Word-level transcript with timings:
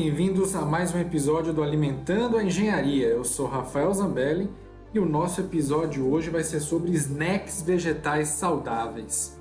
bem-vindos 0.00 0.54
a 0.54 0.64
mais 0.64 0.94
um 0.94 1.00
episódio 1.00 1.52
do 1.52 1.60
Alimentando 1.60 2.36
a 2.36 2.44
Engenharia. 2.44 3.08
Eu 3.08 3.24
sou 3.24 3.48
Rafael 3.48 3.92
Zambelli 3.92 4.48
e 4.94 4.98
o 5.00 5.04
nosso 5.04 5.40
episódio 5.40 6.08
hoje 6.08 6.30
vai 6.30 6.44
ser 6.44 6.60
sobre 6.60 6.92
snacks 6.92 7.62
vegetais 7.62 8.28
saudáveis. 8.28 9.36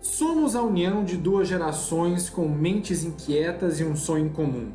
Somos 0.00 0.54
a 0.54 0.62
união 0.62 1.02
de 1.02 1.16
duas 1.16 1.48
gerações 1.48 2.30
com 2.30 2.48
mentes 2.48 3.02
inquietas 3.02 3.80
e 3.80 3.84
um 3.84 3.96
sonho 3.96 4.30
comum. 4.30 4.70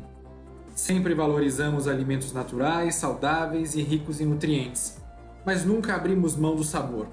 Sempre 0.74 1.14
valorizamos 1.14 1.88
alimentos 1.88 2.34
naturais, 2.34 2.96
saudáveis 2.96 3.74
e 3.74 3.80
ricos 3.80 4.20
em 4.20 4.26
nutrientes, 4.26 4.98
mas 5.42 5.64
nunca 5.64 5.94
abrimos 5.94 6.36
mão 6.36 6.54
do 6.54 6.64
sabor. 6.64 7.06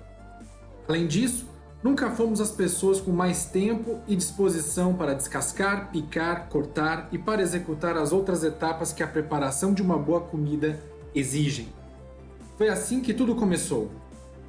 Além 0.86 1.08
disso, 1.08 1.48
Nunca 1.86 2.10
fomos 2.10 2.42
as 2.42 2.50
pessoas 2.50 3.00
com 3.00 3.12
mais 3.12 3.46
tempo 3.46 4.00
e 4.08 4.16
disposição 4.16 4.96
para 4.96 5.14
descascar, 5.14 5.92
picar, 5.92 6.50
cortar 6.50 7.08
e 7.12 7.18
para 7.20 7.44
executar 7.44 7.96
as 7.96 8.12
outras 8.12 8.44
etapas 8.44 8.92
que 8.92 9.04
a 9.04 9.08
preparação 9.08 9.72
de 9.72 9.84
uma 9.84 9.96
boa 9.96 10.20
comida 10.20 10.82
exigem. 11.14 11.68
Foi 12.58 12.70
assim 12.70 13.02
que 13.02 13.14
tudo 13.14 13.36
começou. 13.36 13.92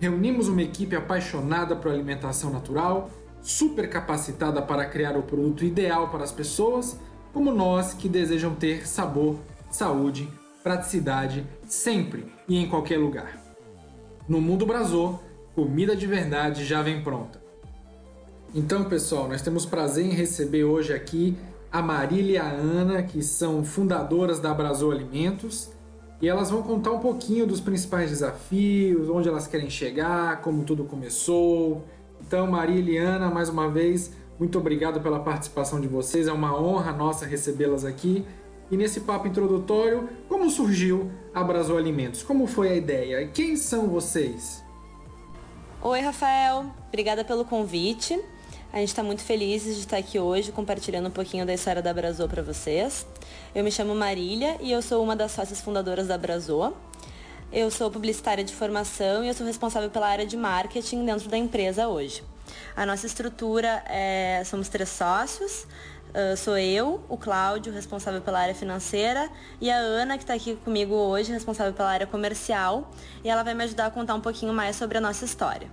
Reunimos 0.01 0.49
uma 0.49 0.63
equipe 0.63 0.97
apaixonada 0.97 1.77
por 1.77 1.91
alimentação 1.91 2.49
natural, 2.49 3.11
super 3.43 3.91
capacitada 3.91 4.63
para 4.63 4.87
criar 4.87 5.15
o 5.15 5.23
produto 5.23 5.63
ideal 5.63 6.09
para 6.09 6.25
as 6.25 6.32
pessoas, 6.32 6.99
como 7.35 7.53
nós 7.53 7.93
que 7.93 8.09
desejam 8.09 8.55
ter 8.55 8.88
sabor, 8.88 9.37
saúde, 9.71 10.27
praticidade 10.63 11.47
sempre 11.66 12.32
e 12.49 12.57
em 12.57 12.66
qualquer 12.66 12.97
lugar. 12.99 13.38
No 14.27 14.41
mundo 14.41 14.65
Brasô, 14.65 15.19
comida 15.57 15.96
de 15.96 16.07
verdade 16.07 16.66
já 16.66 16.82
vem 16.82 17.01
pronta. 17.01 17.43
Então, 18.54 18.85
pessoal, 18.85 19.26
nós 19.26 19.40
temos 19.40 19.65
prazer 19.65 20.04
em 20.04 20.10
receber 20.10 20.65
hoje 20.65 20.93
aqui 20.93 21.35
a 21.73 21.80
Marília 21.80 22.32
e 22.35 22.37
a 22.37 22.45
Ana, 22.45 23.02
que 23.02 23.23
são 23.23 23.65
fundadoras 23.65 24.38
da 24.38 24.51
Abraçou 24.51 24.93
Alimentos, 24.93 25.71
e 26.21 26.29
elas 26.29 26.51
vão 26.51 26.63
contar 26.63 26.93
um 26.93 26.98
pouquinho 26.98 27.46
dos 27.46 27.59
principais 27.59 28.10
desafios, 28.10 29.09
onde 29.09 29.30
elas 29.30 29.46
querem 29.46 29.71
chegar, 29.71 30.43
como 30.43 30.63
tudo 30.63 30.85
começou. 30.85 31.87
Então, 32.20 32.46
Marília 32.46 32.93
e 32.93 32.98
Ana, 32.98 33.30
mais 33.30 33.48
uma 33.48 33.70
vez, 33.70 34.13
muito 34.38 34.59
obrigado 34.59 35.01
pela 35.01 35.20
participação 35.20 35.80
de 35.80 35.88
vocês, 35.88 36.29
é 36.29 36.32
uma 36.32 36.54
honra 36.60 36.93
nossa 36.93 37.24
recebê-las 37.24 37.82
aqui. 37.82 38.26
E 38.70 38.76
nesse 38.76 39.01
papo 39.01 39.26
introdutório, 39.26 40.07
como 40.29 40.51
surgiu 40.51 41.10
a 41.35 41.41
Abraçou 41.41 41.79
Alimentos? 41.79 42.23
Como 42.23 42.46
foi 42.46 42.68
a 42.68 42.76
ideia? 42.76 43.26
Quem 43.29 43.57
são 43.57 43.88
vocês? 43.88 44.66
Oi, 45.88 46.01
Rafael. 46.01 46.66
Obrigada 46.88 47.24
pelo 47.24 47.45
convite. 47.45 48.20
A 48.73 48.79
gente 48.79 48.88
está 48.88 49.04
muito 49.04 49.23
feliz 49.23 49.62
de 49.62 49.70
estar 49.70 49.98
aqui 49.98 50.18
hoje 50.18 50.51
compartilhando 50.51 51.06
um 51.06 51.12
pouquinho 51.12 51.46
da 51.46 51.54
história 51.54 51.80
da 51.80 51.92
Abrazô 51.92 52.26
para 52.26 52.42
vocês. 52.42 53.06
Eu 53.54 53.62
me 53.62 53.70
chamo 53.70 53.95
Marília 53.95 54.57
e 54.60 54.73
eu 54.73 54.82
sou 54.82 55.01
uma 55.01 55.14
das 55.14 55.30
sócias 55.30 55.60
fundadoras 55.60 56.09
da 56.09 56.16
Abrazô. 56.16 56.73
Eu 57.52 57.70
sou 57.70 57.88
publicitária 57.88 58.42
de 58.42 58.52
formação 58.52 59.24
e 59.24 59.29
eu 59.29 59.34
sou 59.34 59.46
responsável 59.46 59.88
pela 59.88 60.09
área 60.09 60.26
de 60.26 60.37
marketing 60.37 61.04
dentro 61.04 61.29
da 61.29 61.38
empresa 61.38 61.87
hoje. 61.87 62.24
A 62.74 62.84
nossa 62.84 63.07
estrutura 63.07 63.84
é 63.87 64.42
somos 64.44 64.69
três 64.69 64.88
sócios. 64.88 65.69
Uh, 66.17 66.34
sou 66.34 66.56
eu, 66.56 67.05
o 67.11 67.19
Cláudio, 67.19 67.71
responsável 67.71 68.22
pela 68.22 68.41
área 68.41 68.55
financeira, 68.55 69.28
e 69.61 69.71
a 69.71 69.77
Ana, 69.77 70.16
que 70.16 70.25
está 70.25 70.32
aqui 70.32 70.56
comigo 70.56 70.94
hoje, 70.94 71.31
responsável 71.31 71.75
pela 71.75 71.91
área 71.91 72.06
comercial, 72.06 72.91
e 73.22 73.28
ela 73.28 73.43
vai 73.43 73.53
me 73.53 73.65
ajudar 73.65 73.84
a 73.84 73.91
contar 73.91 74.15
um 74.15 74.21
pouquinho 74.22 74.55
mais 74.55 74.76
sobre 74.76 74.97
a 74.97 75.00
nossa 75.03 75.26
história. 75.26 75.69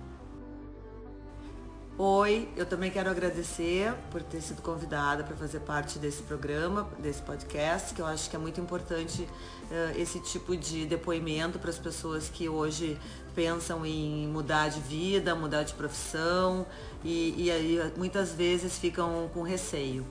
Oi, 1.96 2.46
eu 2.56 2.66
também 2.66 2.90
quero 2.90 3.08
agradecer 3.08 3.94
por 4.10 4.20
ter 4.22 4.42
sido 4.42 4.60
convidada 4.60 5.24
para 5.24 5.34
fazer 5.34 5.60
parte 5.60 5.98
desse 5.98 6.22
programa, 6.24 6.90
desse 6.98 7.22
podcast, 7.22 7.94
que 7.94 8.02
eu 8.02 8.06
acho 8.06 8.28
que 8.28 8.36
é 8.36 8.38
muito 8.38 8.60
importante 8.60 9.22
uh, 9.22 9.98
esse 9.98 10.20
tipo 10.20 10.54
de 10.54 10.84
depoimento 10.84 11.58
para 11.58 11.70
as 11.70 11.78
pessoas 11.78 12.28
que 12.28 12.50
hoje 12.50 12.98
pensam 13.34 13.86
em 13.86 14.26
mudar 14.26 14.68
de 14.68 14.80
vida, 14.80 15.34
mudar 15.34 15.62
de 15.62 15.72
profissão 15.72 16.66
e, 17.02 17.44
e 17.44 17.50
aí 17.50 17.92
muitas 17.96 18.32
vezes 18.32 18.76
ficam 18.76 19.30
com 19.32 19.42
receio. 19.42 20.04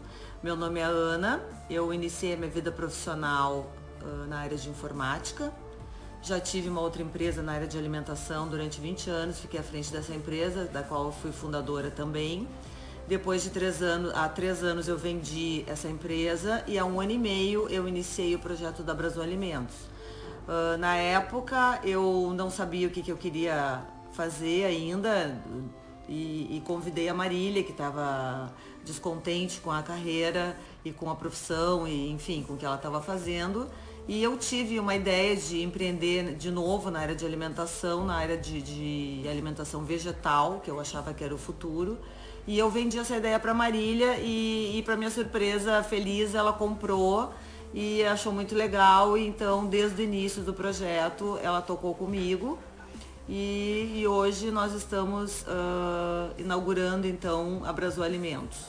Meu 0.44 0.58
nome 0.58 0.80
é 0.80 0.84
Ana, 0.84 1.42
eu 1.70 1.94
iniciei 1.94 2.36
minha 2.36 2.52
vida 2.52 2.70
profissional 2.70 3.72
uh, 4.02 4.28
na 4.28 4.40
área 4.40 4.58
de 4.58 4.70
informática 4.70 5.54
já 6.24 6.40
tive 6.40 6.70
uma 6.70 6.80
outra 6.80 7.04
empresa 7.04 7.42
na 7.42 7.52
área 7.52 7.68
de 7.68 7.78
alimentação 7.78 8.48
durante 8.48 8.80
20 8.80 9.09
anos, 9.09 9.40
fiquei 9.42 9.59
à 9.59 9.64
frente 9.64 9.92
dessa 9.92 10.14
empresa, 10.14 10.64
da 10.64 10.81
qual 10.81 11.12
fui 11.12 11.34
fundadora 11.34 11.92
também. 11.92 12.48
Depois 13.09 13.44
de 13.44 13.50
três 13.50 13.81
anos, 13.81 14.14
há 14.16 14.30
três 14.30 14.64
anos 14.64 14.88
eu 14.88 14.98
vendi 14.98 15.66
essa 15.68 15.90
empresa 15.90 16.64
e 16.66 16.80
há 16.80 16.86
um 16.86 17.02
ano 17.02 17.12
e 17.12 17.18
meio 17.18 17.68
eu 17.68 17.90
iniciei 17.90 18.34
o 18.36 18.40
projeto 18.40 18.84
da 18.84 18.94
Brasil 18.94 19.22
Alimentos. 19.22 19.75
Uh, 20.48 20.78
na 20.78 20.96
época 20.96 21.81
eu 21.84 22.34
não 22.34 22.50
sabia 22.50 22.88
o 22.88 22.90
que, 22.90 23.02
que 23.02 23.12
eu 23.12 23.18
queria 23.18 23.81
fazer 24.14 24.64
ainda 24.64 25.38
e, 26.08 26.56
e 26.58 26.62
convidei 26.66 27.10
a 27.10 27.14
Marília, 27.14 27.64
que 27.64 27.72
estava 27.72 28.50
descontente 28.84 29.60
com 29.62 29.72
a 29.72 29.82
carreira 29.82 30.58
e 30.84 30.92
com 30.92 31.10
a 31.10 31.16
profissão 31.16 31.88
e 31.88 32.10
enfim, 32.10 32.44
com 32.44 32.54
o 32.54 32.58
que 32.58 32.66
ela 32.66 32.76
estava 32.76 33.02
fazendo. 33.02 33.70
E 34.08 34.22
eu 34.22 34.38
tive 34.38 34.80
uma 34.80 34.96
ideia 34.96 35.36
de 35.36 35.64
empreender 35.64 36.36
de 36.36 36.52
novo 36.52 36.92
na 36.92 37.00
área 37.00 37.16
de 37.16 37.26
alimentação, 37.26 38.06
na 38.06 38.16
área 38.16 38.38
de, 38.38 38.62
de 38.62 39.28
alimentação 39.30 39.86
vegetal, 39.86 40.60
que 40.64 40.70
eu 40.70 40.80
achava 40.80 41.14
que 41.14 41.24
era 41.24 41.34
o 41.34 41.38
futuro. 41.38 41.98
E 42.46 42.60
eu 42.60 42.70
vendi 42.70 43.00
essa 43.00 43.16
ideia 43.16 43.40
para 43.40 43.54
Marília 43.54 44.18
e, 44.18 44.78
e 44.78 44.84
para 44.84 44.98
minha 44.98 45.10
surpresa 45.10 45.82
feliz, 45.82 46.36
ela 46.36 46.52
comprou 46.52 47.32
e 47.74 48.04
achou 48.04 48.34
muito 48.34 48.54
legal. 48.54 49.18
Então, 49.18 49.66
desde 49.66 50.02
o 50.02 50.04
início 50.04 50.42
do 50.42 50.54
projeto, 50.54 51.40
ela 51.42 51.62
tocou 51.62 51.96
comigo. 51.96 52.60
E, 53.28 54.02
e 54.02 54.08
hoje 54.08 54.52
nós 54.52 54.74
estamos 54.74 55.44
uh, 55.44 56.34
inaugurando 56.38 57.08
então 57.08 57.62
a 57.66 57.72
Brasil 57.72 58.04
Alimentos. 58.04 58.60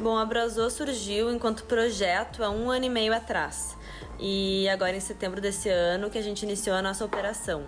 Bom, 0.00 0.16
a 0.16 0.24
Brasô 0.24 0.68
surgiu 0.70 1.30
enquanto 1.30 1.64
projeto 1.64 2.42
há 2.42 2.50
um 2.50 2.70
ano 2.70 2.86
e 2.86 2.90
meio 2.90 3.14
atrás. 3.14 3.76
E 4.18 4.68
agora 4.68 4.96
em 4.96 5.00
setembro 5.00 5.40
desse 5.40 5.68
ano 5.68 6.10
que 6.10 6.18
a 6.18 6.22
gente 6.22 6.42
iniciou 6.42 6.74
a 6.74 6.82
nossa 6.82 7.04
operação. 7.04 7.62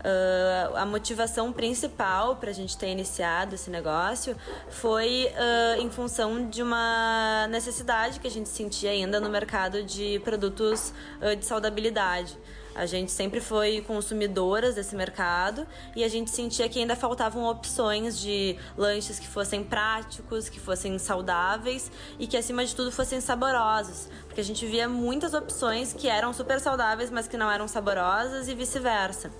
Uh, 0.00 0.76
a 0.76 0.86
motivação 0.86 1.52
principal 1.52 2.36
para 2.36 2.48
a 2.48 2.54
gente 2.54 2.76
ter 2.76 2.88
iniciado 2.88 3.54
esse 3.54 3.68
negócio 3.68 4.34
foi 4.70 5.26
uh, 5.26 5.80
em 5.82 5.90
função 5.90 6.48
de 6.48 6.62
uma 6.62 7.46
necessidade 7.50 8.18
que 8.18 8.26
a 8.26 8.30
gente 8.30 8.48
sentia 8.48 8.90
ainda 8.90 9.20
no 9.20 9.28
mercado 9.28 9.82
de 9.82 10.18
produtos 10.20 10.94
uh, 11.20 11.36
de 11.36 11.44
saudabilidade. 11.44 12.38
A 12.74 12.86
gente 12.86 13.10
sempre 13.10 13.40
foi 13.40 13.80
consumidoras 13.80 14.74
desse 14.74 14.94
mercado 14.94 15.66
e 15.94 16.04
a 16.04 16.08
gente 16.08 16.30
sentia 16.30 16.68
que 16.68 16.78
ainda 16.78 16.94
faltavam 16.94 17.44
opções 17.44 18.18
de 18.18 18.56
lanches 18.76 19.18
que 19.18 19.26
fossem 19.26 19.64
práticos, 19.64 20.48
que 20.48 20.60
fossem 20.60 20.98
saudáveis 20.98 21.90
e 22.18 22.26
que 22.26 22.36
acima 22.36 22.64
de 22.64 22.74
tudo 22.74 22.92
fossem 22.92 23.20
saborosos, 23.20 24.08
porque 24.26 24.40
a 24.40 24.44
gente 24.44 24.64
via 24.66 24.88
muitas 24.88 25.34
opções 25.34 25.92
que 25.92 26.08
eram 26.08 26.32
super 26.32 26.60
saudáveis, 26.60 27.10
mas 27.10 27.26
que 27.26 27.36
não 27.36 27.50
eram 27.50 27.66
saborosas 27.66 28.48
e 28.48 28.54
vice-versa. 28.54 29.30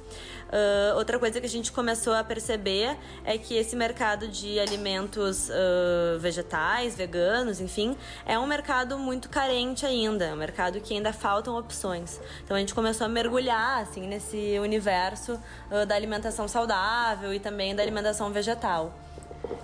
Uh, 0.50 0.96
outra 0.96 1.16
coisa 1.16 1.38
que 1.40 1.46
a 1.46 1.48
gente 1.48 1.70
começou 1.70 2.12
a 2.12 2.24
perceber 2.24 2.96
é 3.24 3.38
que 3.38 3.54
esse 3.54 3.76
mercado 3.76 4.26
de 4.26 4.58
alimentos 4.58 5.48
uh, 5.48 6.18
vegetais, 6.18 6.96
veganos, 6.96 7.60
enfim, 7.60 7.96
é 8.26 8.36
um 8.36 8.46
mercado 8.46 8.98
muito 8.98 9.28
carente 9.28 9.86
ainda, 9.86 10.24
é 10.24 10.32
um 10.32 10.36
mercado 10.36 10.80
que 10.80 10.92
ainda 10.92 11.12
faltam 11.12 11.56
opções. 11.56 12.20
Então 12.44 12.56
a 12.56 12.60
gente 12.60 12.74
começou 12.74 13.04
a 13.04 13.08
mergulhar 13.08 13.80
assim 13.80 14.08
nesse 14.08 14.58
universo 14.58 15.40
uh, 15.70 15.86
da 15.86 15.94
alimentação 15.94 16.48
saudável 16.48 17.32
e 17.32 17.38
também 17.38 17.74
da 17.74 17.82
alimentação 17.82 18.32
vegetal. 18.32 18.92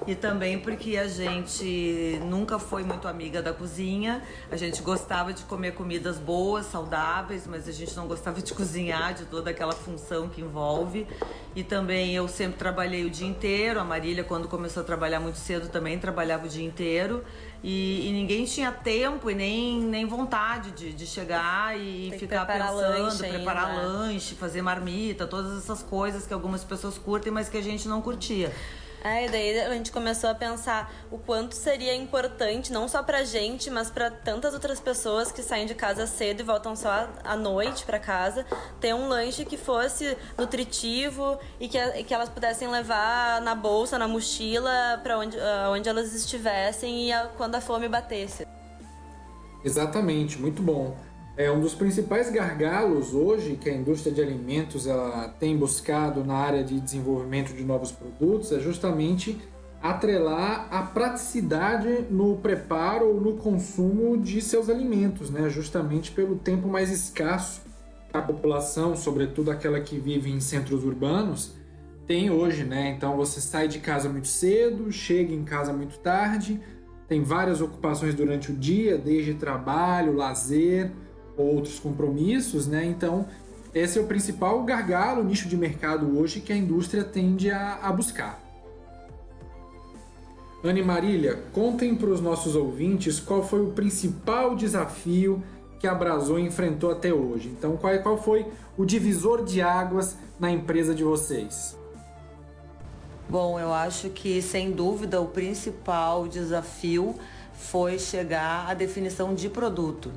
E 0.06 0.14
também 0.14 0.58
porque 0.58 0.96
a 0.96 1.08
gente 1.08 2.20
nunca 2.24 2.58
foi 2.58 2.84
muito 2.84 3.08
amiga 3.08 3.42
da 3.42 3.52
cozinha. 3.52 4.22
A 4.50 4.56
gente 4.56 4.82
gostava 4.82 5.32
de 5.32 5.42
comer 5.44 5.72
comidas 5.74 6.18
boas, 6.18 6.66
saudáveis, 6.66 7.46
mas 7.46 7.68
a 7.68 7.72
gente 7.72 7.94
não 7.96 8.06
gostava 8.06 8.40
de 8.40 8.52
cozinhar, 8.54 9.14
de 9.14 9.24
toda 9.24 9.50
aquela 9.50 9.72
função 9.72 10.28
que 10.28 10.40
envolve. 10.40 11.06
E 11.54 11.64
também 11.64 12.14
eu 12.14 12.28
sempre 12.28 12.58
trabalhei 12.58 13.04
o 13.04 13.10
dia 13.10 13.26
inteiro. 13.26 13.80
A 13.80 13.84
Marília, 13.84 14.22
quando 14.22 14.46
começou 14.46 14.82
a 14.82 14.86
trabalhar 14.86 15.20
muito 15.20 15.38
cedo, 15.38 15.68
também 15.68 15.98
trabalhava 15.98 16.46
o 16.46 16.48
dia 16.48 16.64
inteiro. 16.64 17.24
E, 17.62 18.08
e 18.08 18.12
ninguém 18.12 18.44
tinha 18.44 18.70
tempo 18.70 19.30
e 19.30 19.34
nem, 19.34 19.80
nem 19.80 20.06
vontade 20.06 20.70
de, 20.70 20.92
de 20.92 21.06
chegar 21.06 21.76
e 21.76 22.10
Tem 22.10 22.18
ficar 22.18 22.44
preparar 22.44 22.72
pensando, 22.72 23.02
lanche 23.02 23.28
preparar 23.28 23.70
ainda. 23.70 23.82
lanche, 23.82 24.34
fazer 24.34 24.62
marmita, 24.62 25.26
todas 25.26 25.58
essas 25.58 25.82
coisas 25.82 26.26
que 26.26 26.34
algumas 26.34 26.62
pessoas 26.62 26.96
curtem, 26.96 27.32
mas 27.32 27.48
que 27.48 27.56
a 27.56 27.62
gente 27.62 27.88
não 27.88 28.00
curtia. 28.00 28.52
É, 29.04 29.26
e 29.26 29.28
daí 29.28 29.60
a 29.60 29.72
gente 29.74 29.92
começou 29.92 30.30
a 30.30 30.34
pensar 30.34 30.92
o 31.10 31.18
quanto 31.18 31.54
seria 31.54 31.94
importante, 31.94 32.72
não 32.72 32.88
só 32.88 33.02
pra 33.02 33.24
gente, 33.24 33.70
mas 33.70 33.90
para 33.90 34.10
tantas 34.10 34.54
outras 34.54 34.80
pessoas 34.80 35.30
que 35.30 35.42
saem 35.42 35.66
de 35.66 35.74
casa 35.74 36.06
cedo 36.06 36.40
e 36.40 36.42
voltam 36.42 36.74
só 36.74 37.08
à 37.22 37.36
noite 37.36 37.84
para 37.84 37.98
casa, 37.98 38.44
ter 38.80 38.94
um 38.94 39.08
lanche 39.08 39.44
que 39.44 39.56
fosse 39.56 40.16
nutritivo 40.36 41.38
e 41.60 41.68
que, 41.68 41.78
que 42.04 42.12
elas 42.12 42.28
pudessem 42.28 42.68
levar 42.68 43.40
na 43.42 43.54
bolsa, 43.54 43.98
na 43.98 44.08
mochila, 44.08 45.00
para 45.02 45.18
onde, 45.18 45.36
onde 45.70 45.88
elas 45.88 46.12
estivessem 46.12 47.06
e 47.06 47.12
a, 47.12 47.26
quando 47.36 47.54
a 47.54 47.60
fome 47.60 47.88
batesse. 47.88 48.46
Exatamente, 49.64 50.38
muito 50.38 50.62
bom. 50.62 50.96
É 51.36 51.50
um 51.50 51.60
dos 51.60 51.74
principais 51.74 52.30
gargalos 52.30 53.12
hoje 53.12 53.56
que 53.56 53.68
a 53.68 53.74
indústria 53.74 54.10
de 54.10 54.22
alimentos 54.22 54.86
ela 54.86 55.28
tem 55.38 55.54
buscado 55.54 56.24
na 56.24 56.34
área 56.34 56.64
de 56.64 56.80
desenvolvimento 56.80 57.52
de 57.54 57.62
novos 57.62 57.92
produtos 57.92 58.52
é 58.52 58.58
justamente 58.58 59.38
atrelar 59.82 60.66
a 60.70 60.82
praticidade 60.82 62.06
no 62.10 62.36
preparo 62.38 63.08
ou 63.08 63.20
no 63.20 63.34
consumo 63.36 64.16
de 64.16 64.40
seus 64.40 64.70
alimentos, 64.70 65.28
né? 65.28 65.50
Justamente 65.50 66.10
pelo 66.10 66.36
tempo 66.36 66.68
mais 66.68 66.90
escasso 66.90 67.60
que 68.10 68.16
a 68.16 68.22
população, 68.22 68.96
sobretudo 68.96 69.50
aquela 69.50 69.78
que 69.78 69.98
vive 69.98 70.30
em 70.30 70.40
centros 70.40 70.84
urbanos, 70.84 71.54
tem 72.06 72.30
hoje, 72.30 72.64
né? 72.64 72.94
Então 72.96 73.14
você 73.14 73.42
sai 73.42 73.68
de 73.68 73.78
casa 73.78 74.08
muito 74.08 74.28
cedo, 74.28 74.90
chega 74.90 75.34
em 75.34 75.44
casa 75.44 75.70
muito 75.70 75.98
tarde, 75.98 76.58
tem 77.06 77.22
várias 77.22 77.60
ocupações 77.60 78.14
durante 78.14 78.50
o 78.50 78.56
dia, 78.56 78.96
desde 78.96 79.34
trabalho, 79.34 80.14
lazer, 80.14 80.90
outros 81.36 81.78
compromissos, 81.78 82.66
né? 82.66 82.84
Então, 82.84 83.26
esse 83.74 83.98
é 83.98 84.00
o 84.00 84.06
principal 84.06 84.62
gargalo, 84.64 85.22
nicho 85.22 85.48
de 85.48 85.56
mercado 85.56 86.18
hoje 86.18 86.40
que 86.40 86.52
a 86.52 86.56
indústria 86.56 87.04
tende 87.04 87.50
a, 87.50 87.78
a 87.82 87.92
buscar. 87.92 88.40
Anne 90.64 90.82
Marília, 90.82 91.42
contem 91.52 91.94
para 91.94 92.08
os 92.08 92.20
nossos 92.20 92.56
ouvintes 92.56 93.20
qual 93.20 93.46
foi 93.46 93.60
o 93.60 93.72
principal 93.72 94.56
desafio 94.56 95.42
que 95.78 95.86
a 95.86 95.94
Brazô 95.94 96.38
enfrentou 96.38 96.90
até 96.90 97.12
hoje. 97.12 97.48
Então, 97.48 97.76
qual, 97.76 97.96
qual 97.98 98.16
foi 98.16 98.46
o 98.76 98.84
divisor 98.84 99.44
de 99.44 99.60
águas 99.60 100.16
na 100.40 100.50
empresa 100.50 100.94
de 100.94 101.04
vocês? 101.04 101.76
Bom, 103.28 103.60
eu 103.60 103.72
acho 103.74 104.08
que 104.08 104.40
sem 104.40 104.70
dúvida 104.70 105.20
o 105.20 105.26
principal 105.26 106.26
desafio 106.26 107.14
foi 107.52 107.98
chegar 107.98 108.70
à 108.70 108.74
definição 108.74 109.34
de 109.34 109.48
produto 109.48 110.10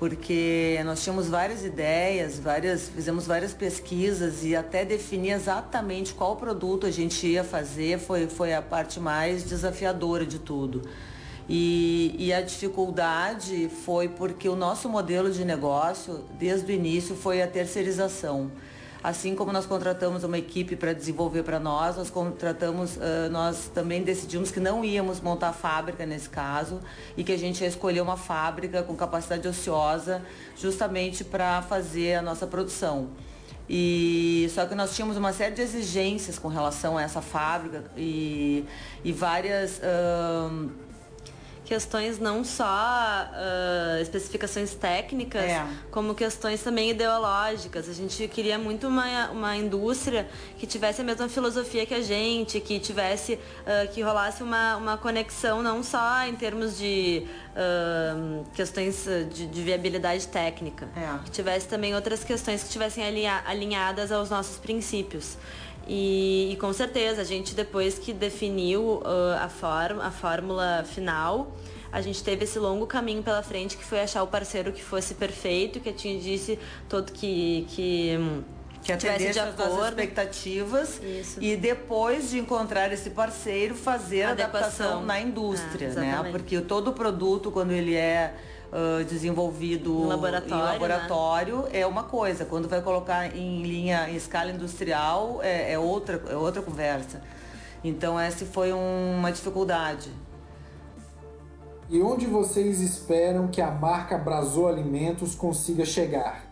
porque 0.00 0.80
nós 0.86 1.04
tínhamos 1.04 1.28
várias 1.28 1.62
ideias, 1.62 2.38
várias, 2.38 2.88
fizemos 2.88 3.26
várias 3.26 3.52
pesquisas 3.52 4.42
e 4.42 4.56
até 4.56 4.82
definir 4.82 5.32
exatamente 5.32 6.14
qual 6.14 6.36
produto 6.36 6.86
a 6.86 6.90
gente 6.90 7.26
ia 7.26 7.44
fazer 7.44 7.98
foi, 7.98 8.26
foi 8.26 8.54
a 8.54 8.62
parte 8.62 8.98
mais 8.98 9.44
desafiadora 9.44 10.24
de 10.24 10.38
tudo. 10.38 10.80
E, 11.46 12.16
e 12.18 12.32
a 12.32 12.40
dificuldade 12.40 13.68
foi 13.84 14.08
porque 14.08 14.48
o 14.48 14.56
nosso 14.56 14.88
modelo 14.88 15.30
de 15.30 15.44
negócio, 15.44 16.24
desde 16.38 16.72
o 16.72 16.74
início, 16.74 17.14
foi 17.14 17.42
a 17.42 17.46
terceirização. 17.46 18.50
Assim 19.02 19.34
como 19.34 19.50
nós 19.50 19.64
contratamos 19.64 20.24
uma 20.24 20.36
equipe 20.36 20.76
para 20.76 20.92
desenvolver 20.92 21.42
para 21.42 21.58
nós, 21.58 21.96
nós 21.96 22.10
contratamos, 22.10 22.98
nós 23.30 23.70
também 23.72 24.02
decidimos 24.02 24.50
que 24.50 24.60
não 24.60 24.84
íamos 24.84 25.20
montar 25.20 25.52
fábrica 25.54 26.04
nesse 26.04 26.28
caso 26.28 26.80
e 27.16 27.24
que 27.24 27.32
a 27.32 27.38
gente 27.38 27.62
ia 27.62 27.68
escolher 27.68 28.02
uma 28.02 28.16
fábrica 28.16 28.82
com 28.82 28.94
capacidade 28.94 29.48
ociosa 29.48 30.22
justamente 30.54 31.24
para 31.24 31.62
fazer 31.62 32.16
a 32.16 32.22
nossa 32.22 32.46
produção. 32.46 33.08
E 33.72 34.50
só 34.52 34.66
que 34.66 34.74
nós 34.74 34.96
tínhamos 34.96 35.16
uma 35.16 35.32
série 35.32 35.54
de 35.54 35.62
exigências 35.62 36.38
com 36.38 36.48
relação 36.48 36.98
a 36.98 37.02
essa 37.02 37.22
fábrica 37.22 37.84
e, 37.96 38.64
e 39.04 39.12
várias 39.12 39.80
questões 41.70 42.18
não 42.18 42.42
só 42.42 43.30
uh, 43.30 44.02
especificações 44.02 44.74
técnicas, 44.74 45.44
é. 45.44 45.64
como 45.92 46.16
questões 46.16 46.60
também 46.60 46.90
ideológicas. 46.90 47.88
A 47.88 47.92
gente 47.92 48.26
queria 48.26 48.58
muito 48.58 48.88
uma, 48.88 49.30
uma 49.30 49.56
indústria 49.56 50.28
que 50.58 50.66
tivesse 50.66 51.00
a 51.00 51.04
mesma 51.04 51.28
filosofia 51.28 51.86
que 51.86 51.94
a 51.94 52.02
gente, 52.02 52.60
que 52.60 52.80
tivesse, 52.80 53.34
uh, 53.34 53.88
que 53.92 54.02
rolasse 54.02 54.42
uma, 54.42 54.78
uma 54.78 54.98
conexão 54.98 55.62
não 55.62 55.80
só 55.84 56.26
em 56.26 56.34
termos 56.34 56.76
de 56.76 57.24
uh, 57.54 58.44
questões 58.52 59.04
de, 59.32 59.46
de, 59.46 59.62
viabilidade 59.62 60.26
técnica, 60.26 60.88
é. 60.96 61.24
que 61.24 61.30
tivesse 61.30 61.68
também 61.68 61.94
outras 61.94 62.24
questões 62.24 62.62
que 62.62 62.66
estivessem 62.66 63.04
alinha, 63.04 63.44
alinhadas 63.46 64.10
aos 64.10 64.28
nossos 64.28 64.56
princípios. 64.56 65.36
E, 65.92 66.52
e, 66.52 66.56
com 66.56 66.72
certeza, 66.72 67.20
a 67.20 67.24
gente 67.24 67.52
depois 67.52 67.98
que 67.98 68.12
definiu 68.12 69.02
uh, 69.02 69.34
a, 69.40 69.48
form, 69.48 70.00
a 70.00 70.12
fórmula 70.12 70.84
final, 70.84 71.52
a 71.90 72.00
gente 72.00 72.22
teve 72.22 72.44
esse 72.44 72.60
longo 72.60 72.86
caminho 72.86 73.24
pela 73.24 73.42
frente 73.42 73.76
que 73.76 73.84
foi 73.84 74.00
achar 74.00 74.22
o 74.22 74.28
parceiro 74.28 74.72
que 74.72 74.84
fosse 74.84 75.14
perfeito, 75.14 75.80
que 75.80 75.88
atingisse 75.88 76.60
todo 76.88 77.10
que. 77.10 77.66
que 77.70 78.16
que 78.82 78.92
atendesse 78.92 79.38
as 79.38 79.54
nossas 79.58 79.88
expectativas 79.88 81.02
Isso. 81.02 81.38
e 81.38 81.54
depois 81.54 82.30
de 82.30 82.38
encontrar 82.38 82.90
esse 82.90 83.10
parceiro 83.10 83.74
fazer 83.74 84.22
a 84.22 84.30
adaptação 84.30 85.04
na 85.04 85.20
indústria, 85.20 85.92
ah, 85.94 86.00
né? 86.00 86.28
Porque 86.30 86.58
todo 86.62 86.90
produto 86.94 87.50
quando 87.50 87.72
ele 87.72 87.94
é 87.94 88.34
uh, 88.72 89.04
desenvolvido 89.04 89.90
em 89.90 90.06
laboratório, 90.06 90.54
em 90.54 90.72
laboratório 90.72 91.62
né? 91.62 91.80
é 91.80 91.86
uma 91.86 92.04
coisa. 92.04 92.44
Quando 92.44 92.68
vai 92.68 92.80
colocar 92.80 93.36
em 93.36 93.62
linha, 93.62 94.08
em 94.08 94.16
escala 94.16 94.50
industrial, 94.50 95.40
é, 95.42 95.72
é 95.72 95.78
outra, 95.78 96.22
é 96.28 96.36
outra 96.36 96.62
conversa. 96.62 97.20
Então 97.82 98.18
essa 98.18 98.44
foi 98.44 98.72
um, 98.72 99.16
uma 99.18 99.32
dificuldade. 99.32 100.10
E 101.88 102.00
onde 102.00 102.26
vocês 102.26 102.80
esperam 102.80 103.48
que 103.48 103.60
a 103.60 103.70
marca 103.70 104.16
Brazô 104.16 104.68
Alimentos 104.68 105.34
consiga 105.34 105.84
chegar? 105.84 106.49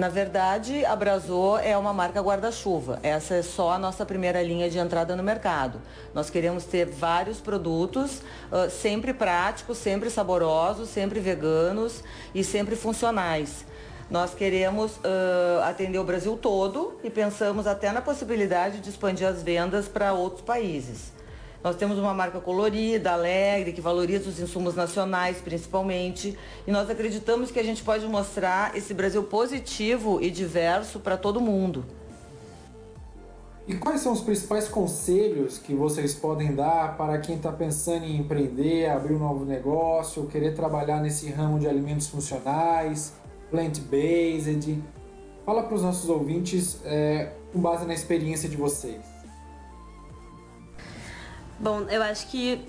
Na 0.00 0.08
verdade, 0.08 0.82
a 0.86 0.96
Brasô 0.96 1.58
é 1.58 1.76
uma 1.76 1.92
marca 1.92 2.22
guarda-chuva. 2.22 2.98
Essa 3.02 3.34
é 3.34 3.42
só 3.42 3.72
a 3.72 3.78
nossa 3.78 4.06
primeira 4.06 4.42
linha 4.42 4.70
de 4.70 4.78
entrada 4.78 5.14
no 5.14 5.22
mercado. 5.22 5.78
Nós 6.14 6.30
queremos 6.30 6.64
ter 6.64 6.86
vários 6.86 7.38
produtos, 7.38 8.22
uh, 8.50 8.70
sempre 8.70 9.12
práticos, 9.12 9.76
sempre 9.76 10.08
saborosos, 10.08 10.88
sempre 10.88 11.20
veganos 11.20 12.02
e 12.34 12.42
sempre 12.42 12.76
funcionais. 12.76 13.66
Nós 14.10 14.32
queremos 14.32 14.96
uh, 14.96 15.60
atender 15.64 15.98
o 15.98 16.04
Brasil 16.04 16.34
todo 16.34 16.98
e 17.04 17.10
pensamos 17.10 17.66
até 17.66 17.92
na 17.92 18.00
possibilidade 18.00 18.80
de 18.80 18.88
expandir 18.88 19.28
as 19.28 19.42
vendas 19.42 19.86
para 19.86 20.14
outros 20.14 20.40
países. 20.40 21.12
Nós 21.62 21.76
temos 21.76 21.98
uma 21.98 22.14
marca 22.14 22.40
colorida, 22.40 23.12
alegre, 23.12 23.72
que 23.72 23.80
valoriza 23.80 24.30
os 24.30 24.40
insumos 24.40 24.74
nacionais 24.74 25.38
principalmente. 25.38 26.36
E 26.66 26.70
nós 26.70 26.88
acreditamos 26.88 27.50
que 27.50 27.58
a 27.58 27.62
gente 27.62 27.82
pode 27.82 28.06
mostrar 28.06 28.76
esse 28.76 28.94
Brasil 28.94 29.22
positivo 29.24 30.20
e 30.22 30.30
diverso 30.30 31.00
para 31.00 31.16
todo 31.18 31.40
mundo. 31.40 31.84
E 33.68 33.76
quais 33.76 34.00
são 34.00 34.12
os 34.12 34.20
principais 34.20 34.68
conselhos 34.68 35.58
que 35.58 35.74
vocês 35.74 36.14
podem 36.14 36.54
dar 36.54 36.96
para 36.96 37.18
quem 37.18 37.36
está 37.36 37.52
pensando 37.52 38.04
em 38.04 38.16
empreender, 38.16 38.88
abrir 38.88 39.14
um 39.14 39.18
novo 39.18 39.44
negócio, 39.44 40.26
querer 40.26 40.54
trabalhar 40.54 41.00
nesse 41.00 41.30
ramo 41.30 41.58
de 41.58 41.68
alimentos 41.68 42.08
funcionais, 42.08 43.12
plant-based? 43.50 44.82
Fala 45.44 45.62
para 45.62 45.74
os 45.74 45.82
nossos 45.82 46.08
ouvintes 46.08 46.80
é, 46.84 47.32
com 47.52 47.60
base 47.60 47.86
na 47.86 47.92
experiência 47.94 48.48
de 48.48 48.56
vocês. 48.56 49.09
Bom, 51.60 51.82
eu 51.90 52.02
acho 52.02 52.26
que 52.28 52.66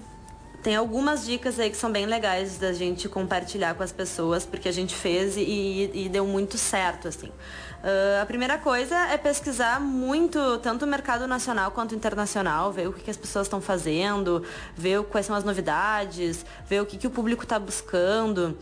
tem 0.61 0.75
algumas 0.75 1.25
dicas 1.25 1.57
aí 1.57 1.69
que 1.69 1.77
são 1.77 1.89
bem 1.89 2.05
legais 2.05 2.57
da 2.57 2.73
gente 2.73 3.07
compartilhar 3.07 3.73
com 3.73 3.83
as 3.83 3.93
pessoas, 3.93 4.45
porque 4.45 4.67
a 4.67 4.71
gente 4.71 4.93
fez 4.93 5.37
e, 5.37 5.89
e 5.93 6.09
deu 6.09 6.27
muito 6.27 6.57
certo, 6.57 7.07
assim. 7.07 7.27
Uh, 7.29 8.21
a 8.21 8.25
primeira 8.25 8.57
coisa 8.57 8.95
é 9.07 9.17
pesquisar 9.17 9.79
muito, 9.79 10.57
tanto 10.57 10.83
o 10.83 10.87
mercado 10.89 11.25
nacional 11.25 11.71
quanto 11.71 11.95
internacional, 11.95 12.69
ver 12.73 12.89
o 12.89 12.93
que, 12.93 13.01
que 13.01 13.09
as 13.09 13.15
pessoas 13.15 13.47
estão 13.47 13.61
fazendo, 13.61 14.43
ver 14.75 15.01
quais 15.03 15.25
são 15.25 15.37
as 15.37 15.45
novidades, 15.45 16.45
ver 16.67 16.81
o 16.81 16.85
que, 16.85 16.97
que 16.97 17.07
o 17.07 17.11
público 17.11 17.43
está 17.43 17.57
buscando 17.57 18.57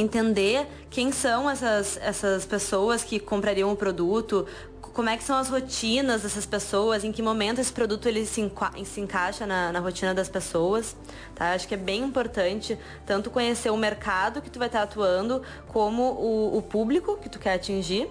entender 0.00 0.66
quem 0.90 1.10
são 1.10 1.48
essas, 1.48 1.96
essas 2.02 2.44
pessoas 2.44 3.02
que 3.02 3.18
comprariam 3.18 3.72
o 3.72 3.76
produto, 3.76 4.46
como 4.96 5.10
é 5.10 5.16
que 5.18 5.22
são 5.22 5.36
as 5.36 5.50
rotinas 5.50 6.22
dessas 6.22 6.46
pessoas, 6.46 7.04
em 7.04 7.12
que 7.12 7.20
momento 7.20 7.60
esse 7.60 7.70
produto 7.70 8.08
ele 8.08 8.24
se, 8.24 8.40
enca 8.40 8.72
se 8.82 8.98
encaixa 8.98 9.46
na, 9.46 9.70
na, 9.70 9.78
rotina 9.78 10.14
das 10.14 10.26
pessoas, 10.26 10.96
tá? 11.34 11.52
Acho 11.52 11.68
que 11.68 11.74
é 11.74 11.76
bem 11.76 12.02
importante 12.02 12.78
tanto 13.04 13.30
conhecer 13.30 13.68
o 13.68 13.76
mercado 13.76 14.40
que 14.40 14.48
tu 14.48 14.58
vai 14.58 14.68
estar 14.68 14.80
atuando, 14.80 15.42
como 15.68 16.02
o, 16.02 16.56
o 16.56 16.62
público 16.62 17.18
que 17.18 17.28
tu 17.28 17.38
quer 17.38 17.52
atingir. 17.52 18.08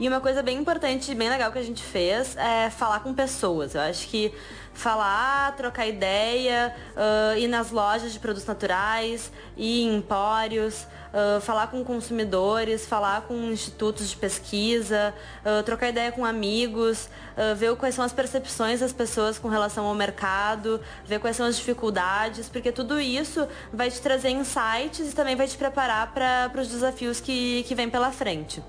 E 0.00 0.08
uma 0.08 0.20
coisa 0.20 0.42
bem 0.42 0.58
importante, 0.58 1.14
bem 1.14 1.28
legal 1.28 1.50
que 1.50 1.58
a 1.58 1.62
gente 1.62 1.82
fez 1.82 2.36
é 2.36 2.70
falar 2.70 3.00
com 3.00 3.12
pessoas. 3.14 3.74
Eu 3.74 3.80
acho 3.80 4.06
que 4.08 4.32
falar, 4.78 5.56
trocar 5.56 5.88
ideia, 5.88 6.72
uh, 6.94 7.36
ir 7.36 7.48
nas 7.48 7.72
lojas 7.72 8.12
de 8.12 8.20
produtos 8.20 8.46
naturais, 8.46 9.32
ir 9.56 9.82
em 9.82 9.96
empórios, 9.96 10.86
uh, 11.12 11.40
falar 11.40 11.66
com 11.66 11.82
consumidores, 11.82 12.86
falar 12.86 13.22
com 13.22 13.34
institutos 13.50 14.08
de 14.08 14.16
pesquisa, 14.16 15.12
uh, 15.44 15.64
trocar 15.64 15.88
ideia 15.88 16.12
com 16.12 16.24
amigos, 16.24 17.08
ver 17.56 17.74
quais 17.76 17.94
são 17.94 18.04
as 18.04 18.12
percepções 18.12 18.80
das 18.80 18.92
pessoas 18.92 19.38
com 19.38 19.48
relação 19.48 19.86
ao 19.86 19.94
mercado, 19.94 20.80
ver 21.04 21.20
quais 21.20 21.36
são 21.36 21.46
as 21.46 21.56
dificuldades, 21.56 22.48
porque 22.48 22.72
tudo 22.72 22.98
isso 22.98 23.46
vai 23.72 23.90
te 23.90 24.00
trazer 24.00 24.30
insights 24.30 25.12
e 25.12 25.14
também 25.14 25.36
vai 25.36 25.46
te 25.46 25.56
preparar 25.56 26.12
para 26.12 26.60
os 26.60 26.66
desafios 26.66 27.20
que, 27.20 27.62
que 27.62 27.76
vem 27.76 27.88
pela 27.88 28.10
frente. 28.10 28.60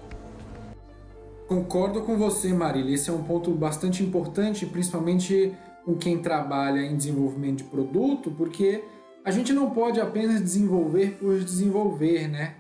Concordo 1.50 2.02
com 2.02 2.16
você, 2.16 2.54
Marília. 2.54 2.94
Esse 2.94 3.10
é 3.10 3.14
um 3.14 3.24
ponto 3.24 3.50
bastante 3.50 4.04
importante, 4.04 4.68
principalmente 4.68 5.52
com 5.84 5.96
quem 5.96 6.20
trabalha 6.20 6.80
em 6.80 6.96
desenvolvimento 6.96 7.58
de 7.58 7.64
produto, 7.64 8.30
porque 8.30 8.84
a 9.26 9.32
gente 9.32 9.52
não 9.52 9.72
pode 9.72 10.00
apenas 10.00 10.40
desenvolver 10.40 11.18
por 11.20 11.40
desenvolver, 11.40 12.28
né? 12.28 12.54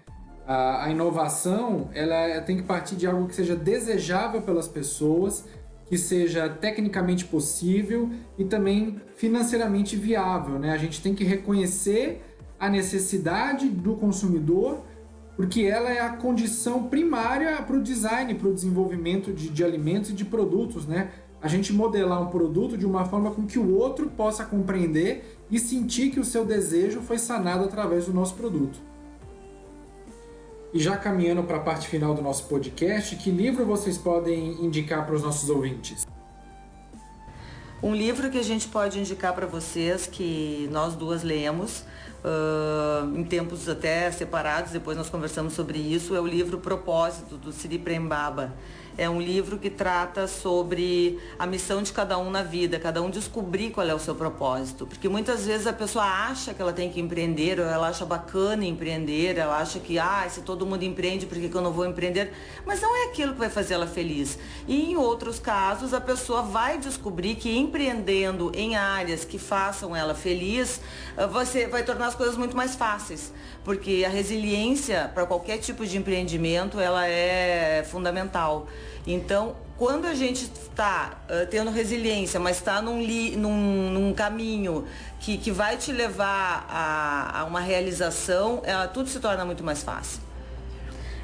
A, 0.43 0.86
a 0.86 0.89
inovação 0.89 1.91
ela 1.93 2.41
tem 2.41 2.58
que 2.58 2.63
partir 2.63 2.96
de 2.96 3.05
algo 3.05 3.27
que 3.27 3.36
seja 3.36 3.55
desejável 3.55 4.41
pelas 4.41 4.67
pessoas, 4.67 5.46
que 5.86 5.96
seja 5.96 6.50
tecnicamente 6.50 7.25
possível 7.25 8.10
e 8.39 8.43
também 8.43 9.00
financeiramente 9.15 9.96
viável, 9.96 10.58
né? 10.58 10.72
A 10.72 10.77
gente 10.77 11.00
tem 11.00 11.13
que 11.13 11.24
reconhecer 11.24 12.24
a 12.60 12.67
necessidade 12.67 13.69
do 13.69 13.93
consumidor, 13.93 14.84
porque 15.39 15.62
ela 15.62 15.89
é 15.89 16.01
a 16.01 16.10
condição 16.10 16.84
primária 16.89 17.62
para 17.62 17.77
o 17.77 17.81
design, 17.81 18.36
para 18.36 18.50
o 18.50 18.53
desenvolvimento 18.53 19.31
de, 19.31 19.48
de 19.48 19.63
alimentos 19.63 20.10
e 20.10 20.13
de 20.13 20.25
produtos, 20.25 20.86
né? 20.86 21.12
a 21.41 21.48
gente 21.48 21.72
modelar 21.72 22.22
um 22.22 22.25
produto 22.25 22.77
de 22.77 22.86
uma 22.86 23.05
forma 23.05 23.31
com 23.31 23.46
que 23.46 23.58
o 23.58 23.77
outro 23.77 24.10
possa 24.10 24.43
compreender 24.43 25.39
e 25.50 25.58
sentir 25.58 26.12
que 26.12 26.19
o 26.19 26.25
seu 26.25 26.43
desejo 26.43 27.00
foi 27.00 27.17
sanado 27.17 27.63
através 27.63 28.08
do 28.08 28.13
nosso 28.13 28.36
produto. 28.36 28.81
E 30.74 30.79
já 30.79 30.98
caminhando 30.98 31.41
para 31.43 31.55
a 31.55 31.62
parte 31.62 31.88
final 31.88 32.13
do 32.13 32.22
nosso 32.22 32.43
podcast, 32.50 33.15
que 33.15 33.31
livro 33.31 33.65
vocês 33.65 33.98
podem 33.98 34.62
indicar 34.62 35.05
para 35.05 35.15
os 35.15 35.24
nossos 35.24 35.50
ouvintes? 35.50 36.05
Um 37.81 37.95
livro 37.95 38.29
que 38.29 38.38
a 38.38 38.43
gente 38.43 38.67
pode 38.67 39.00
indicar 39.00 39.33
para 39.33 39.48
vocês, 39.48 40.05
que 40.05 40.67
nós 40.69 40.95
duas 40.95 41.24
lemos, 41.24 41.86
uh, 42.25 43.17
em 43.17 43.24
tempos 43.24 43.69
até 43.69 44.12
separados, 44.12 44.74
depois 44.74 44.98
nós 44.98 45.09
conversamos 45.09 45.53
sobre 45.53 45.77
isso, 45.79 46.13
é 46.13 46.19
o 46.19 46.27
livro 46.27 46.57
Propósito, 46.57 47.38
do 47.38 47.53
Siri 47.53 47.79
Prembaba. 47.79 48.53
É 49.00 49.10
um 49.10 49.22
livro 49.22 49.58
que 49.58 49.70
trata 49.70 50.27
sobre 50.27 51.18
a 51.39 51.46
missão 51.46 51.82
de 51.82 51.94
cada 51.94 52.18
um 52.18 52.29
na 52.29 52.44
vida, 52.44 52.77
cada 52.77 53.01
um 53.01 53.10
descobrir 53.10 53.70
qual 53.70 53.88
é 53.88 53.96
o 53.96 53.98
seu 53.98 54.13
propósito. 54.13 54.86
Porque 54.86 55.08
muitas 55.08 55.46
vezes 55.46 55.65
a 55.68 55.72
pessoa 55.72 56.03
acha 56.03 56.53
que 56.53 56.62
ela 56.62 56.74
tem 56.74 56.89
que 56.89 57.00
empreender, 57.00 57.62
ou 57.62 57.65
ela 57.65 57.88
acha 57.88 58.06
bacana 58.06 58.65
empreender, 58.65 59.38
ela 59.38 59.58
acha 59.58 59.79
que, 59.79 59.98
ah, 59.98 60.27
se 60.29 60.41
todo 60.41 60.65
mundo 60.65 60.84
empreende, 60.84 61.25
por 61.25 61.38
que, 61.38 61.48
que 61.48 61.56
eu 61.56 61.62
não 61.62 61.72
vou 61.72 61.86
empreender? 61.86 62.34
Mas 62.65 62.82
não 62.82 62.94
é 62.94 63.06
aquilo 63.06 63.32
que 63.32 63.39
vai 63.39 63.50
fazer 63.50 63.75
ela 63.75 63.88
feliz. 63.88 64.38
E 64.68 64.91
em 64.91 64.98
outros 64.98 65.39
casos, 65.39 65.94
a 65.94 66.01
pessoa 66.01 66.41
vai 66.41 66.77
descobrir 66.77 67.36
que 67.36 67.58
empreendendo 67.58 68.51
em 68.53 68.75
áreas 68.75 69.24
que 69.24 69.39
façam 69.39 69.96
ela 69.96 70.13
feliz, 70.13 70.82
ah, 71.15 71.25
você 71.25 71.68
vai 71.68 71.84
tornar 71.84 72.08
as 72.08 72.15
coisas 72.15 72.36
muito 72.36 72.58
mais 72.58 72.75
fáceis. 72.75 73.32
Porque 73.63 74.03
a 74.06 74.10
resiliência 74.10 75.10
para 75.13 75.25
qualquer 75.25 75.60
tipo 75.60 75.86
de 75.86 75.98
empreendimento, 75.98 76.82
ela 76.82 77.08
é 77.08 77.82
fundamental. 77.89 78.68
Então, 79.12 79.56
quando 79.75 80.06
a 80.06 80.13
gente 80.13 80.44
está 80.44 81.20
uh, 81.24 81.48
tendo 81.48 81.72
resiliência, 81.72 82.39
mas 82.39 82.58
está 82.58 82.80
num, 82.80 83.01
num, 83.38 83.89
num, 83.92 84.13
caminho 84.13 84.86
que, 85.20 85.38
que 85.38 85.51
vai 85.51 85.78
te 85.78 85.92
levar 85.92 86.68
a, 86.70 87.39
a 87.39 87.46
uma 87.46 87.60
realização, 87.60 88.58
uh, 88.58 88.94
tudo 88.94 89.10
se 89.10 89.20
torna 89.20 89.44
muito 89.44 89.63
mais 89.63 89.82
fácil. 89.82 90.22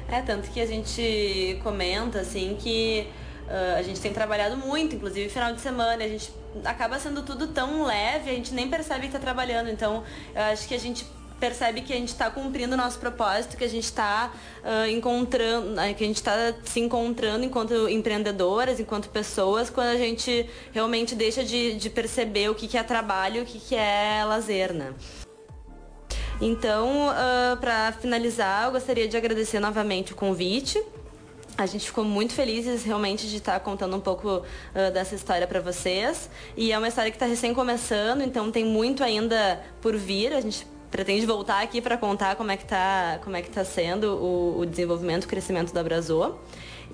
É, 0.08 0.20
tanto 0.20 0.50
que 0.50 0.60
a 0.60 0.66
gente 0.66 1.60
comenta 1.62 2.20
assim 2.20 2.56
que 2.58 3.06
uh, 3.46 3.78
a 3.78 3.82
gente 3.82 4.00
tem 4.00 4.12
trabalhado 4.12 4.56
muito, 4.56 4.96
inclusive 4.96 5.28
final 5.28 5.52
de 5.52 5.60
semana, 5.60 6.02
a 6.02 6.08
gente 6.08 6.32
acaba 6.64 6.98
sendo 6.98 7.22
tudo 7.22 7.48
tão 7.48 7.84
leve, 7.84 8.30
a 8.30 8.34
gente 8.34 8.52
nem 8.52 8.68
percebe 8.68 9.02
que 9.02 9.06
está 9.06 9.18
trabalhando. 9.20 9.70
Então, 9.70 10.02
eu 10.34 10.42
acho 10.42 10.66
que 10.66 10.74
a 10.74 10.80
gente 10.80 11.06
percebe 11.38 11.82
que 11.82 11.92
a 11.92 11.96
gente 11.96 12.08
está 12.08 12.30
cumprindo 12.30 12.74
o 12.74 12.76
nosso 12.76 12.98
propósito, 12.98 13.56
que 13.56 13.64
a 13.64 13.68
gente 13.68 13.84
está 13.84 14.32
uh, 14.62 14.88
encontrando, 14.90 15.74
que 15.96 16.04
a 16.04 16.06
gente 16.06 16.16
está 16.16 16.54
se 16.64 16.80
encontrando 16.80 17.44
enquanto 17.44 17.88
empreendedoras, 17.88 18.80
enquanto 18.80 19.08
pessoas, 19.10 19.68
quando 19.68 19.88
a 19.88 19.96
gente 19.96 20.48
realmente 20.72 21.14
deixa 21.14 21.44
de, 21.44 21.74
de 21.74 21.90
perceber 21.90 22.50
o 22.50 22.54
que, 22.54 22.66
que 22.66 22.78
é 22.78 22.82
trabalho 22.82 23.42
o 23.42 23.44
que, 23.44 23.58
que 23.58 23.74
é 23.74 24.24
lazer, 24.24 24.72
né? 24.72 24.94
Então, 26.40 27.08
uh, 27.08 27.56
para 27.58 27.92
finalizar, 27.92 28.66
eu 28.66 28.72
gostaria 28.72 29.08
de 29.08 29.16
agradecer 29.16 29.58
novamente 29.58 30.12
o 30.12 30.16
convite. 30.16 30.82
A 31.56 31.64
gente 31.64 31.86
ficou 31.86 32.04
muito 32.04 32.34
felizes 32.34 32.84
realmente 32.84 33.26
de 33.26 33.36
estar 33.36 33.58
contando 33.60 33.96
um 33.96 34.00
pouco 34.00 34.38
uh, 34.38 34.92
dessa 34.92 35.14
história 35.14 35.46
para 35.46 35.60
vocês. 35.60 36.28
E 36.54 36.72
é 36.72 36.78
uma 36.78 36.88
história 36.88 37.10
que 37.10 37.16
está 37.16 37.24
recém 37.24 37.54
começando, 37.54 38.20
então 38.20 38.52
tem 38.52 38.64
muito 38.64 39.02
ainda 39.02 39.62
por 39.80 39.96
vir. 39.96 40.34
A 40.34 40.40
gente 40.42 40.66
pretende 40.90 41.26
voltar 41.26 41.62
aqui 41.62 41.80
para 41.80 41.96
contar 41.96 42.36
como 42.36 42.50
é 42.50 42.56
que 42.56 42.62
está 42.64 43.18
como 43.22 43.36
é 43.36 43.42
que 43.42 43.50
tá 43.50 43.64
sendo 43.64 44.16
o, 44.16 44.60
o 44.60 44.66
desenvolvimento, 44.66 45.24
o 45.24 45.28
crescimento 45.28 45.72
da 45.72 45.82
Brazô. 45.82 46.36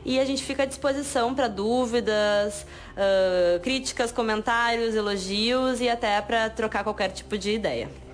E 0.04 0.20
a 0.20 0.24
gente 0.24 0.44
fica 0.44 0.62
à 0.62 0.66
disposição 0.66 1.34
para 1.34 1.48
dúvidas, 1.48 2.64
uh, 2.92 3.58
críticas, 3.64 4.12
comentários, 4.12 4.94
elogios 4.94 5.80
e 5.80 5.88
até 5.88 6.20
para 6.20 6.48
trocar 6.50 6.84
qualquer 6.84 7.10
tipo 7.10 7.36
de 7.36 7.50
ideia. 7.50 8.05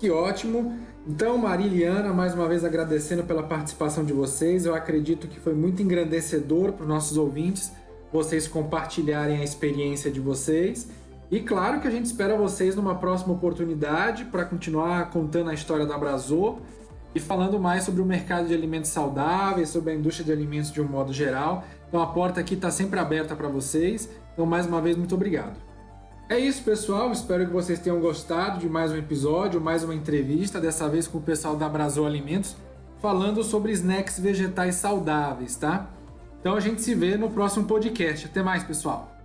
Que 0.00 0.10
ótimo! 0.10 0.78
Então, 1.06 1.36
Mariliana, 1.36 2.10
mais 2.10 2.32
uma 2.32 2.48
vez 2.48 2.64
agradecendo 2.64 3.22
pela 3.22 3.42
participação 3.42 4.02
de 4.02 4.14
vocês. 4.14 4.64
Eu 4.64 4.74
acredito 4.74 5.28
que 5.28 5.38
foi 5.38 5.52
muito 5.52 5.82
engrandecedor 5.82 6.72
para 6.72 6.84
os 6.84 6.88
nossos 6.88 7.18
ouvintes 7.18 7.70
vocês 8.10 8.48
compartilharem 8.48 9.36
a 9.36 9.44
experiência 9.44 10.10
de 10.10 10.18
vocês. 10.18 10.88
E 11.30 11.40
claro 11.40 11.82
que 11.82 11.86
a 11.86 11.90
gente 11.90 12.06
espera 12.06 12.34
vocês 12.34 12.74
numa 12.74 12.94
próxima 12.94 13.34
oportunidade 13.34 14.24
para 14.24 14.46
continuar 14.46 15.10
contando 15.10 15.50
a 15.50 15.54
história 15.54 15.84
da 15.84 15.96
Abrazô 15.96 16.60
e 17.14 17.20
falando 17.20 17.60
mais 17.60 17.84
sobre 17.84 18.00
o 18.00 18.06
mercado 18.06 18.48
de 18.48 18.54
alimentos 18.54 18.90
saudáveis, 18.90 19.68
sobre 19.68 19.92
a 19.92 19.94
indústria 19.94 20.24
de 20.24 20.32
alimentos 20.32 20.72
de 20.72 20.80
um 20.80 20.88
modo 20.88 21.12
geral. 21.12 21.62
Então 21.86 22.00
a 22.00 22.06
porta 22.06 22.40
aqui 22.40 22.54
está 22.54 22.70
sempre 22.70 22.98
aberta 22.98 23.36
para 23.36 23.48
vocês. 23.48 24.08
Então, 24.32 24.46
mais 24.46 24.64
uma 24.64 24.80
vez, 24.80 24.96
muito 24.96 25.14
obrigado. 25.14 25.69
É 26.30 26.38
isso, 26.38 26.62
pessoal. 26.62 27.10
Espero 27.10 27.44
que 27.44 27.52
vocês 27.52 27.80
tenham 27.80 27.98
gostado 27.98 28.60
de 28.60 28.68
mais 28.68 28.92
um 28.92 28.96
episódio, 28.96 29.60
mais 29.60 29.82
uma 29.82 29.92
entrevista, 29.92 30.60
dessa 30.60 30.88
vez 30.88 31.08
com 31.08 31.18
o 31.18 31.20
pessoal 31.20 31.56
da 31.56 31.66
Abraçou 31.66 32.06
Alimentos, 32.06 32.54
falando 33.02 33.42
sobre 33.42 33.72
snacks 33.72 34.20
vegetais 34.20 34.76
saudáveis, 34.76 35.56
tá? 35.56 35.90
Então 36.40 36.54
a 36.54 36.60
gente 36.60 36.82
se 36.82 36.94
vê 36.94 37.16
no 37.16 37.30
próximo 37.30 37.64
podcast. 37.64 38.26
Até 38.26 38.44
mais, 38.44 38.62
pessoal. 38.62 39.19